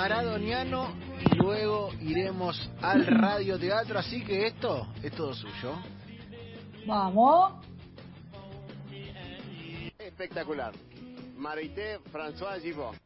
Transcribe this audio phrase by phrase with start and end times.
[0.00, 5.74] maradoniano y luego iremos al radioteatro, así que esto es todo suyo.
[6.86, 7.52] Vamos.
[9.98, 10.72] Espectacular.
[11.36, 12.96] Marité François Givot.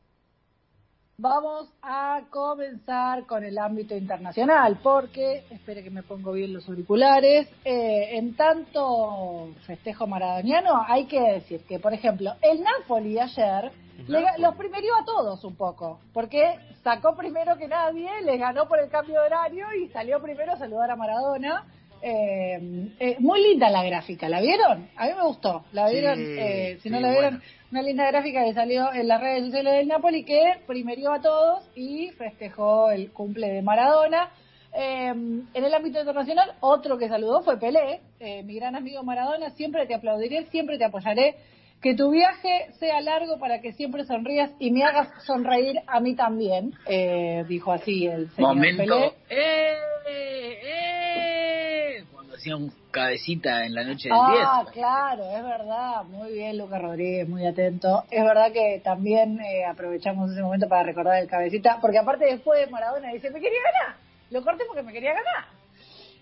[1.19, 7.49] Vamos a comenzar con el ámbito internacional, porque, espere que me pongo bien los auriculares,
[7.65, 13.73] eh, en tanto festejo maradoniano, hay que decir que, por ejemplo, el Napoli ayer
[14.09, 18.79] le, los primerió a todos un poco, porque sacó primero que nadie, le ganó por
[18.79, 21.65] el cambio de horario y salió primero a saludar a Maradona.
[22.07, 24.91] Eh, eh, muy linda la gráfica, ¿la vieron?
[24.95, 26.19] A mí me gustó, ¿la vieron?
[26.21, 29.89] Eh, si no la vieron, una linda gráfica que salió en las redes sociales del
[29.89, 34.29] Napoli que primerió a todos y festejó el cumple de Maradona.
[34.75, 38.03] en el ámbito internacional, otro que saludó fue Pelé,
[38.45, 41.37] mi gran amigo Maradona, siempre te aplaudiré, siempre te apoyaré,
[41.85, 46.17] que tu viaje sea largo para que siempre sonrías y me hagas sonreír a mí
[46.17, 49.15] también, eh, dijo así el señor Momento.
[49.29, 49.77] ¡Eh!
[50.09, 52.05] ¡Eh!
[52.11, 54.47] Cuando hacía un cabecita en la noche del 10.
[54.47, 56.05] Ah, claro, es verdad.
[56.05, 58.05] Muy bien, Lucas Rodríguez, muy atento.
[58.11, 62.71] Es verdad que también eh, aprovechamos ese momento para recordar el cabecita, porque aparte después
[62.71, 63.99] Maradona dice, me quería ganar.
[64.31, 65.45] Lo corté porque me quería ganar.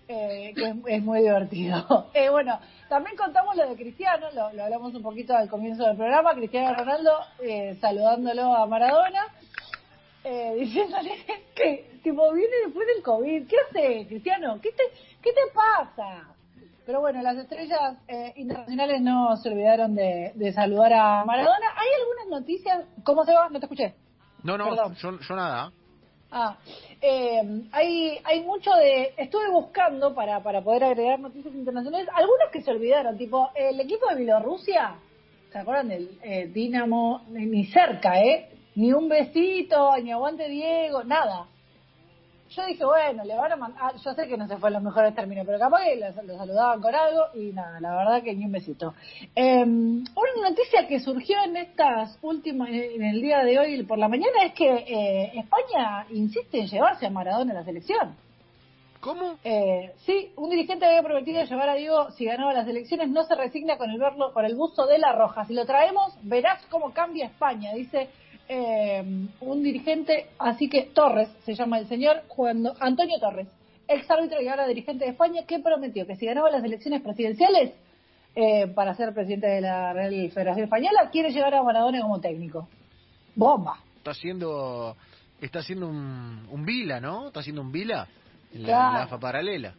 [0.09, 2.09] Eh, que es, muy divertido.
[2.13, 2.59] Eh, bueno,
[2.93, 7.11] también contamos lo de Cristiano, lo, hablamos un poquito al comienzo del programa, Cristiano Ronaldo
[7.39, 9.25] eh, saludándolo a Maradona,
[10.23, 11.09] eh, diciéndole
[11.55, 14.59] que tipo viene después del COVID, ¿qué hace Cristiano?
[14.61, 14.83] ¿Qué te,
[15.23, 16.35] qué te pasa?
[16.85, 21.65] Pero bueno, las estrellas eh, internacionales no se olvidaron de, saludar a Maradona.
[21.75, 22.85] ¿Hay algunas noticias?
[23.03, 23.49] ¿Cómo se va?
[23.49, 23.95] No te escuché.
[24.43, 25.71] No, no, yo, yo nada.
[26.35, 26.57] Ah,
[26.99, 29.13] eh, hay, hay mucho de...
[29.17, 34.07] Estuve buscando para, para poder agregar noticias internacionales, algunos que se olvidaron, tipo el equipo
[34.09, 34.95] de Bielorrusia,
[35.51, 37.21] ¿se acuerdan del eh, Dinamo?
[37.29, 38.49] Ni cerca, ¿eh?
[38.73, 41.47] Ni un besito, ni aguante Diego, nada
[42.55, 44.73] yo dije, bueno, le van a mandar, ah, yo sé que no se fue en
[44.73, 48.33] los mejores términos, pero capaz que lo, saludaban con algo y nada, la verdad que
[48.33, 48.93] ni un besito.
[49.35, 54.07] Eh, una noticia que surgió en estas últimas, en el día de hoy por la
[54.07, 58.15] mañana es que eh, España insiste en llevarse a Maradona a la selección.
[58.99, 59.37] ¿Cómo?
[59.43, 63.35] Eh, sí, un dirigente había prometido llevar a Diego si ganaba las elecciones, no se
[63.35, 65.43] resigna con el verlo con el busto de la roja.
[65.45, 68.09] Si lo traemos, verás cómo cambia España, dice
[68.47, 69.03] eh,
[69.39, 73.47] un dirigente, así que Torres se llama el señor, cuando Antonio Torres,
[73.87, 77.73] ex árbitro y ahora dirigente de España, que prometió que si ganaba las elecciones presidenciales
[78.35, 82.67] eh, para ser presidente de la Real Federación Española, quiere llegar a Maradona como técnico.
[83.35, 83.79] Bomba.
[83.97, 84.95] Está haciendo,
[85.39, 87.27] está haciendo un, un Vila, ¿no?
[87.27, 88.07] Está haciendo un Vila
[88.53, 89.73] en la, AFA paralela.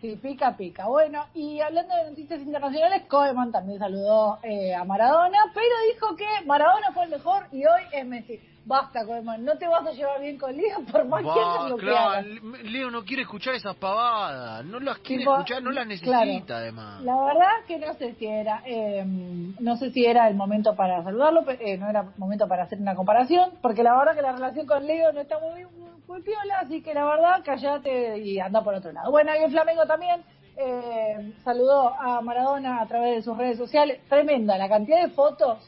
[0.00, 0.86] Sí, pica, pica.
[0.86, 6.46] Bueno, y hablando de noticias internacionales, Koeman también saludó eh, a Maradona, pero dijo que
[6.46, 8.40] Maradona fue el mejor y hoy es Messi.
[8.68, 12.28] Basta, Koeman, no te vas a llevar bien con Leo por más que lo claro,
[12.64, 17.00] Leo no quiere escuchar esas pavadas, no las quiere escuchar, no las necesita además.
[17.00, 21.02] La verdad que no sé si era, eh, no sé si era el momento para
[21.02, 24.66] saludarlo, eh, no era momento para hacer una comparación, porque la verdad que la relación
[24.66, 25.64] con Leo no está muy,
[26.06, 29.10] muy piola, así que la verdad, callate y anda por otro lado.
[29.10, 30.22] Bueno, y el Flamengo también
[30.58, 34.02] eh, saludó a Maradona a través de sus redes sociales.
[34.10, 35.66] Tremenda la cantidad de fotos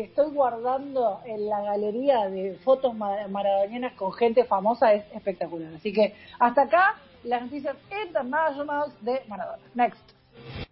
[0.00, 5.74] que estoy guardando en la galería de fotos maradonianas con gente famosa es espectacular.
[5.74, 9.62] Así que hasta acá las noticias internacionales de Maradona.
[9.74, 10.12] Next.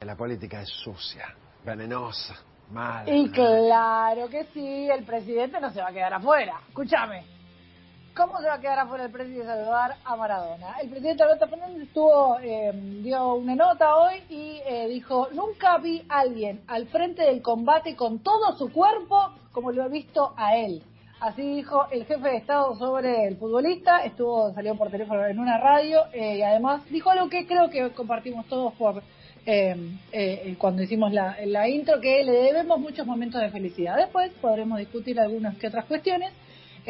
[0.00, 1.26] La política es sucia,
[1.62, 2.36] venenosa,
[2.70, 3.10] mala.
[3.10, 6.54] Y claro que sí, el presidente no se va a quedar afuera.
[6.68, 7.37] Escúchame.
[8.18, 10.76] ¿Cómo se va a quedar afuera el presidente de saludar a Maradona?
[10.82, 16.02] El presidente Alberto Fernández estuvo, eh, dio una nota hoy y eh, dijo, nunca vi
[16.08, 20.56] a alguien al frente del combate con todo su cuerpo como lo he visto a
[20.56, 20.82] él.
[21.20, 25.58] Así dijo el jefe de Estado sobre el futbolista, estuvo salió por teléfono en una
[25.58, 29.00] radio eh, y además dijo algo que creo que compartimos todos por
[30.58, 33.96] cuando hicimos la intro, que le debemos muchos momentos de felicidad.
[33.96, 36.32] Después podremos discutir algunas que otras cuestiones,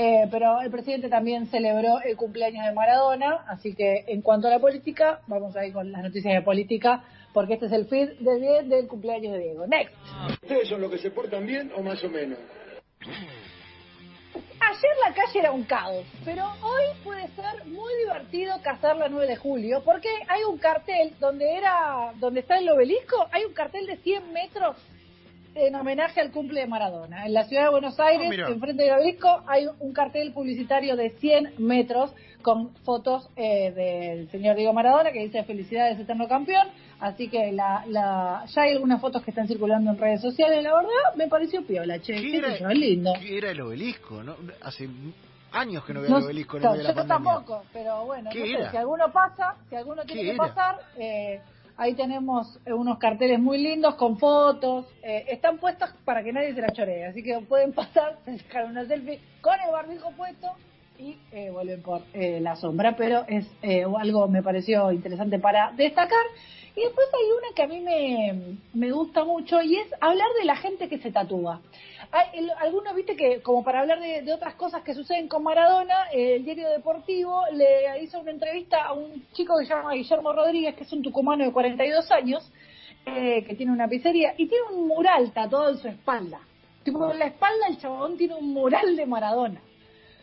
[0.00, 4.50] eh, pero el presidente también celebró el cumpleaños de Maradona, así que en cuanto a
[4.52, 7.02] la política, vamos a ir con las noticias de política,
[7.32, 9.66] porque este es el feed de del cumpleaños de Diego.
[9.66, 9.92] Next.
[10.40, 12.38] ¿Ustedes son los que se portan bien o más o menos?
[13.00, 19.26] Ayer la calle era un caos, pero hoy puede ser muy divertido cazar la 9
[19.26, 23.84] de julio, porque hay un cartel donde era, donde está el obelisco, hay un cartel
[23.86, 24.76] de 100 metros
[25.66, 27.26] en homenaje al cumple de Maradona.
[27.26, 31.10] En la ciudad de Buenos Aires, ah, enfrente del obelisco, hay un cartel publicitario de
[31.10, 32.12] 100 metros
[32.42, 36.68] con fotos eh, del señor Diego Maradona que dice felicidades eterno campeón.
[37.00, 40.62] Así que la, la, ya hay algunas fotos que están circulando en redes sociales.
[40.62, 42.14] La verdad, me pareció piola, che.
[42.14, 43.12] ¿Qué era, lindo.
[43.22, 44.22] era el obelisco?
[44.22, 44.36] ¿no?
[44.62, 44.88] Hace
[45.50, 47.32] Años que no veo el obelisco en el medio de la yo pandemia.
[47.32, 48.70] tampoco, pero bueno, no ¿Qué sé, era?
[48.70, 50.46] si alguno pasa, si alguno tiene ¿Qué que era?
[50.46, 51.40] pasar, eh,
[51.78, 56.52] ahí tenemos eh, unos carteles muy lindos con fotos, eh, están puestos para que nadie
[56.52, 60.48] se la choree, así que pueden pasar, se sacan una selfie con el barbijo puesto
[60.98, 65.72] y eh, vuelven por eh, la sombra, pero es eh, algo me pareció interesante para
[65.72, 66.24] destacar.
[66.74, 70.44] Y después hay una que a mí me, me gusta mucho y es hablar de
[70.44, 71.60] la gente que se tatúa.
[72.12, 75.42] Hay, el- algunos, viste, que como para hablar de, de otras cosas que suceden con
[75.42, 80.32] Maradona, el diario deportivo le hizo una entrevista a un chico que se llama Guillermo
[80.32, 82.48] Rodríguez, que es un tucumano de 42 años,
[83.06, 86.40] eh, que tiene una pizzería y tiene un mural tatuado en su espalda.
[86.84, 89.60] Tipo, en la espalda el chabón tiene un mural de Maradona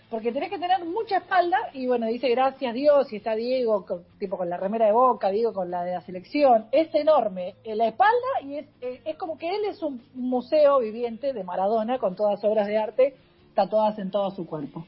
[0.10, 4.04] porque tenés que tener mucha espalda y bueno, dice gracias Dios y está Diego con,
[4.20, 7.78] tipo con la remera de Boca, Diego con la de la selección, es enorme en
[7.78, 12.00] la espalda y es, eh, es como que él es un museo viviente de Maradona
[12.00, 13.16] con todas obras de arte
[13.54, 14.86] tatuadas en todo su cuerpo.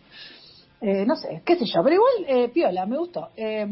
[0.81, 3.29] Eh, no sé, qué sé yo, pero igual eh, piola, me gustó.
[3.35, 3.65] Eh,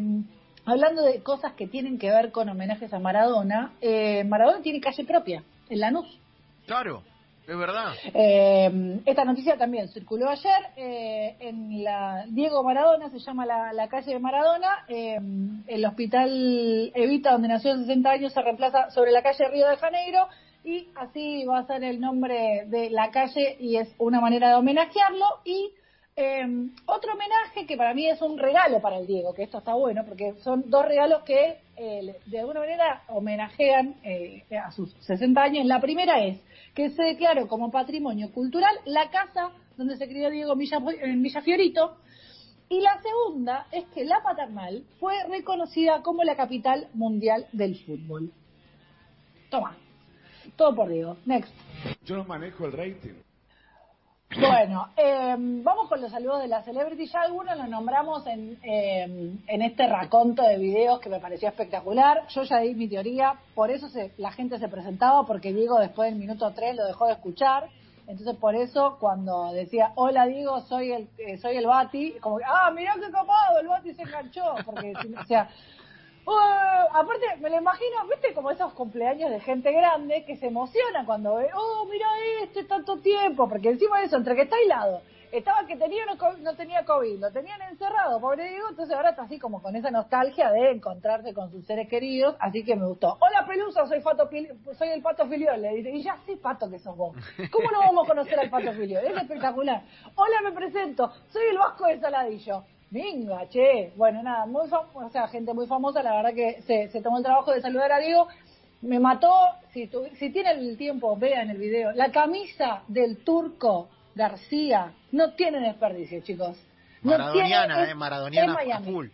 [0.65, 5.05] hablando de cosas que tienen que ver con homenajes a Maradona, eh, Maradona tiene calle
[5.05, 6.19] propia en Lanús.
[6.65, 7.03] Claro,
[7.47, 7.93] es verdad.
[8.13, 14.13] Eh, esta noticia también circuló ayer eh, en la Diego Maradona, se llama la, calle
[14.13, 14.85] de Maradona.
[14.87, 15.19] eh,
[15.67, 19.77] el hospital Evita, donde nació hace 60 años, se reemplaza sobre la calle Río de
[19.77, 20.27] Janeiro
[20.63, 24.55] y así va a ser el nombre de la calle y es una manera de
[24.55, 25.25] homenajearlo.
[25.45, 25.71] Y
[26.17, 29.73] eh, otro homenaje que para mí es un regalo para el Diego, que esto está
[29.73, 35.41] bueno porque son dos regalos que eh, de alguna manera homenajean eh, a sus 60
[35.41, 35.65] años.
[35.65, 36.39] La primera es
[36.73, 40.55] que se declaró como patrimonio cultural la casa donde se crió Diego
[41.01, 41.97] en Villa Fiorito.
[42.69, 48.31] Y la segunda es que la paternal fue reconocida como la capital mundial del fútbol.
[49.49, 49.75] Toma,
[50.55, 51.17] todo por Diego.
[51.25, 51.53] Next.
[52.05, 53.25] Yo no manejo el rating.
[54.31, 57.07] Bueno, eh, vamos con los saludos de la celebrity.
[57.07, 62.27] Ya algunos los nombramos en, eh, en este raconto de videos que me pareció espectacular.
[62.29, 66.09] Yo ya di mi teoría, por eso se- la gente se presentaba, porque Diego después
[66.09, 67.69] del minuto 3 lo dejó de escuchar.
[68.07, 72.43] Entonces, por eso, cuando decía, hola Diego, soy el eh, soy el Bati, como que,
[72.45, 74.55] ah, mirá qué copado, el Bati se enganchó.
[74.65, 75.49] Porque, o sea,
[76.27, 81.05] Uh, aparte, me lo imagino, viste, como esos cumpleaños de gente grande que se emociona
[81.05, 82.07] cuando ve, oh, mira
[82.41, 85.01] este tanto tiempo, porque encima de eso, entre que está aislado,
[85.31, 89.23] estaba que tenía no, no tenía COVID, lo tenían encerrado, pobre Diego, entonces ahora está
[89.23, 93.17] así como con esa nostalgia de encontrarse con sus seres queridos, así que me gustó.
[93.19, 94.27] Hola Pelusa, soy Fato
[94.77, 97.15] soy el Pato Filiol, le dice, y ya sé Pato que sos vos.
[97.51, 99.05] ¿Cómo no vamos a conocer al Pato Filiol?
[99.05, 99.83] Es espectacular.
[100.15, 102.63] Hola, me presento, soy el Vasco de Saladillo.
[102.89, 103.91] Venga, che.
[103.95, 104.61] Bueno, nada, muy
[104.93, 107.91] o sea, gente muy famosa, la verdad que se, se tomó el trabajo de saludar
[107.91, 108.27] a Diego.
[108.81, 109.31] Me mató,
[109.73, 111.91] si, tu- si tienen el tiempo, vean el video.
[111.93, 116.57] La camisa del turco García no tiene desperdicio, chicos.
[117.01, 118.91] No Maradoniana, tiene- eh, es- maradoniana es a Miami.
[118.91, 119.07] full.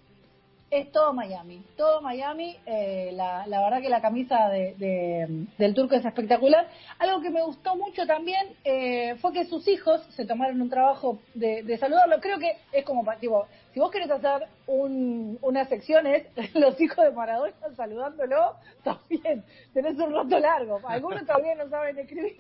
[0.72, 2.56] Es todo Miami, todo Miami.
[2.66, 6.66] eh, la, la verdad que la camisa de, de- del turco es espectacular.
[6.98, 11.20] Algo que me gustó mucho también eh, fue que sus hijos se tomaron un trabajo
[11.34, 12.22] de, de saludarlo.
[12.22, 16.26] Creo que es como, tipo, si vos querés hacer un, una sección es
[16.56, 20.80] los hijos de Maradona saludándolo, también tenés un rato largo.
[20.88, 22.40] Algunos todavía no saben escribir.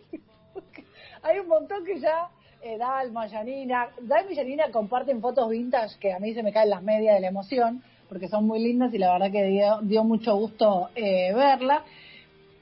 [1.23, 2.29] Hay un montón que ya
[2.61, 6.69] eh, Dalma, Yanina, Dalma y Yanina comparten fotos vintage que a mí se me caen
[6.69, 10.03] las medias de la emoción porque son muy lindas y la verdad que dio, dio
[10.03, 11.85] mucho gusto eh, verla.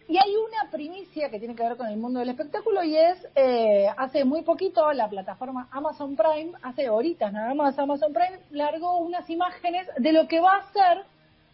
[0.07, 3.17] Y hay una primicia que tiene que ver con el mundo del espectáculo y es,
[3.33, 8.99] eh, hace muy poquito la plataforma Amazon Prime, hace horitas nada más, Amazon Prime largó
[8.99, 11.03] unas imágenes de lo que va a ser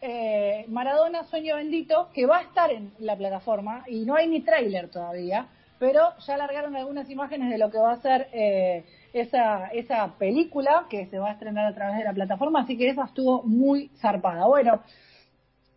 [0.01, 4.41] eh, Maradona Sueño Bendito, que va a estar en la plataforma y no hay ni
[4.41, 5.47] tráiler todavía,
[5.79, 8.83] pero ya largaron algunas imágenes de lo que va a ser eh,
[9.15, 12.89] esa, esa película que se va a estrenar a través de la plataforma, así que
[12.89, 14.45] esa estuvo muy zarpada.
[14.45, 14.81] Bueno,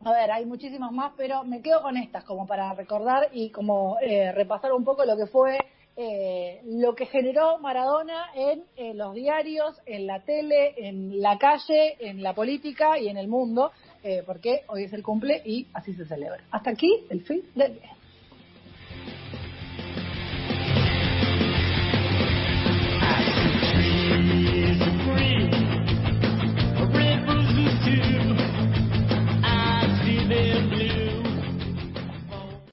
[0.04, 3.97] a ver, hay muchísimas más, pero me quedo con estas como para recordar y como
[4.00, 5.59] eh, repasar un poco lo que fue
[6.00, 12.23] eh, lo que generó Maradona en, los diarios, en la tele, en la calle, en
[12.23, 13.73] la política y en el mundo,
[14.04, 16.45] eh, porque hoy es el cumple y así se celebra.
[16.52, 17.98] Hasta aquí el fin del día.